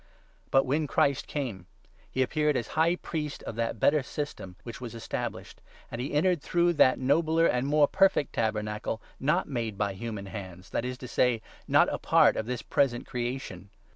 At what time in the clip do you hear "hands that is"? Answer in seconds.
10.25-10.97